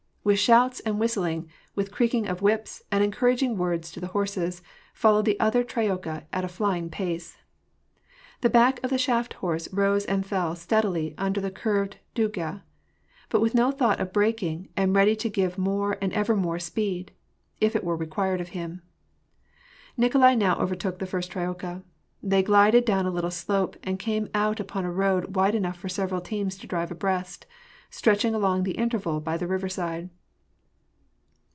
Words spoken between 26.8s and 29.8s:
abreast^ stretching along the intervale by the river